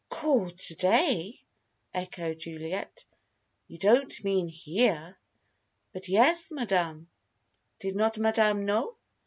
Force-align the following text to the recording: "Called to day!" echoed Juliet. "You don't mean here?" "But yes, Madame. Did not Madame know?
"Called 0.09 0.57
to 0.57 0.73
day!" 0.73 1.43
echoed 1.93 2.39
Juliet. 2.39 3.05
"You 3.67 3.77
don't 3.77 4.23
mean 4.23 4.47
here?" 4.47 5.19
"But 5.93 6.09
yes, 6.09 6.51
Madame. 6.51 7.07
Did 7.77 7.95
not 7.95 8.17
Madame 8.17 8.65
know? 8.65 8.95